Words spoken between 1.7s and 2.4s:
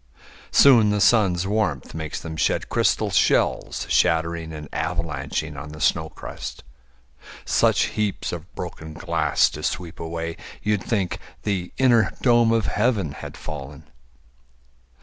makes them